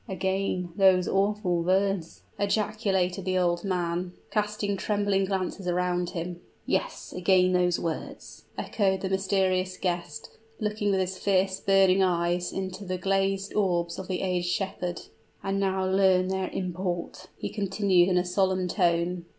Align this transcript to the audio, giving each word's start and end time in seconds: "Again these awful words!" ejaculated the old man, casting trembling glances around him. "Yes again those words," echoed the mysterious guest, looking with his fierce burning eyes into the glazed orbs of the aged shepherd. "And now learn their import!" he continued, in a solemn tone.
"Again 0.09 0.69
these 0.75 1.07
awful 1.07 1.61
words!" 1.61 2.23
ejaculated 2.39 3.23
the 3.23 3.37
old 3.37 3.63
man, 3.63 4.13
casting 4.31 4.75
trembling 4.75 5.25
glances 5.25 5.67
around 5.67 6.09
him. 6.09 6.41
"Yes 6.65 7.13
again 7.15 7.53
those 7.53 7.79
words," 7.79 8.45
echoed 8.57 9.01
the 9.01 9.09
mysterious 9.11 9.77
guest, 9.77 10.31
looking 10.59 10.89
with 10.89 11.01
his 11.01 11.19
fierce 11.19 11.59
burning 11.59 12.01
eyes 12.01 12.51
into 12.51 12.83
the 12.83 12.97
glazed 12.97 13.53
orbs 13.53 13.99
of 13.99 14.07
the 14.07 14.21
aged 14.21 14.49
shepherd. 14.49 15.01
"And 15.43 15.59
now 15.59 15.85
learn 15.85 16.29
their 16.29 16.49
import!" 16.49 17.27
he 17.37 17.49
continued, 17.49 18.09
in 18.09 18.17
a 18.17 18.25
solemn 18.25 18.67
tone. 18.67 19.25